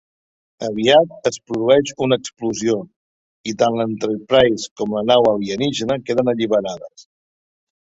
[0.67, 2.79] Aviat es produeix una explosió
[3.53, 7.09] i tant l'"Enterprise" com la nau alienígena queden alliberades.